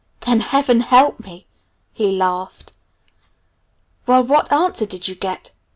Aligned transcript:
"Then 0.21 0.39
Heaven 0.39 0.79
help 0.79 1.19
me!" 1.19 1.45
he 1.93 2.17
laughed. 2.17 2.75
"Well, 4.07 4.23
what 4.23 4.51
answer 4.51 4.87
did 4.87 5.07
you 5.07 5.13
get?" 5.13 5.51